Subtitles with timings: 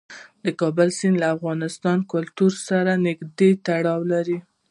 [0.43, 4.37] د کابل سیند له افغان کلتور سره نږدې تړاو لري.